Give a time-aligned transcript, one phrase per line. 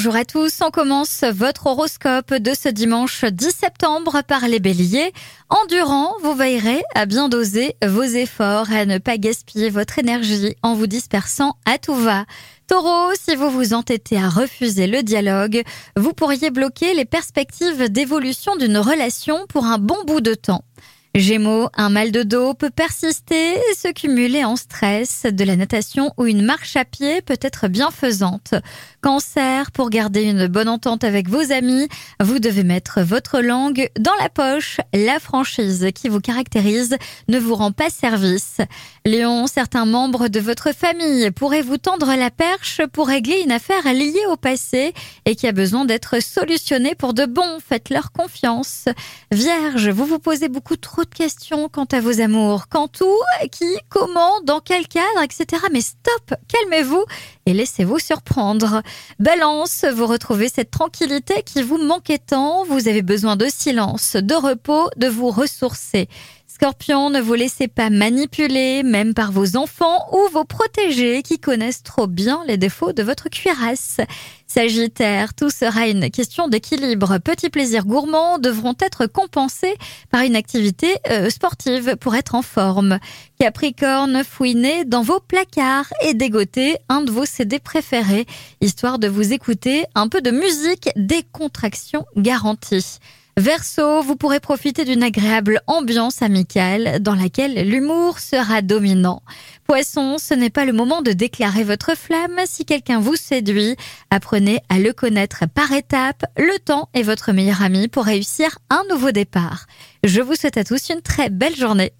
[0.00, 0.62] bonjour à tous.
[0.62, 5.12] On commence votre horoscope de ce dimanche 10 septembre par les béliers.
[5.50, 10.74] Endurant, vous veillerez à bien doser vos efforts à ne pas gaspiller votre énergie en
[10.74, 12.24] vous dispersant à tout va.
[12.66, 15.64] Taureau, si vous vous entêtez à refuser le dialogue,
[15.96, 20.64] vous pourriez bloquer les perspectives d'évolution d'une relation pour un bon bout de temps.
[21.16, 25.26] Gémeaux, un mal de dos peut persister et se cumuler en stress.
[25.28, 28.54] De la natation ou une marche à pied peut être bienfaisante.
[29.00, 31.88] Cancer, pour garder une bonne entente avec vos amis,
[32.20, 34.76] vous devez mettre votre langue dans la poche.
[34.94, 36.96] La franchise qui vous caractérise
[37.26, 38.58] ne vous rend pas service.
[39.04, 43.92] Lion, certains membres de votre famille pourraient vous tendre la perche pour régler une affaire
[43.92, 47.58] liée au passé et qui a besoin d'être solutionnée pour de bon.
[47.68, 48.84] Faites-leur confiance.
[49.32, 52.68] Vierge, vous vous posez beaucoup trop de questions quant à vos amours.
[52.68, 53.14] Quand où,
[53.50, 55.62] qui, comment, dans quel cadre, etc.
[55.72, 57.04] Mais stop, calmez-vous
[57.46, 58.82] et laissez-vous surprendre.
[59.18, 62.64] Balance, vous retrouvez cette tranquillité qui vous manquait tant.
[62.64, 66.08] Vous avez besoin de silence, de repos, de vous ressourcer.
[66.52, 71.84] Scorpion, ne vous laissez pas manipuler, même par vos enfants ou vos protégés qui connaissent
[71.84, 73.98] trop bien les défauts de votre cuirasse.
[74.48, 77.18] Sagittaire, tout sera une question d'équilibre.
[77.18, 79.76] Petits plaisirs gourmands devront être compensés
[80.10, 82.98] par une activité euh, sportive pour être en forme.
[83.38, 88.26] Capricorne, fouinez dans vos placards et dégotez un de vos CD préférés,
[88.60, 92.98] histoire de vous écouter un peu de musique, décontraction garantie.
[93.40, 99.22] Verseau, vous pourrez profiter d'une agréable ambiance amicale dans laquelle l'humour sera dominant.
[99.66, 102.38] Poisson, ce n'est pas le moment de déclarer votre flamme.
[102.44, 103.76] Si quelqu'un vous séduit,
[104.10, 106.26] apprenez à le connaître par étapes.
[106.36, 109.64] Le temps est votre meilleur ami pour réussir un nouveau départ.
[110.04, 111.94] Je vous souhaite à tous une très belle journée.